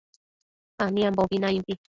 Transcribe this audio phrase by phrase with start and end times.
[0.83, 1.73] aniambobi naimbi